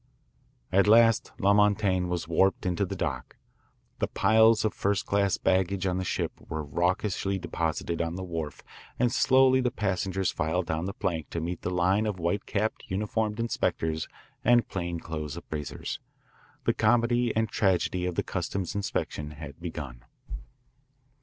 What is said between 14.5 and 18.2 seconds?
plain clothes appraisers. The comedy and tragedy of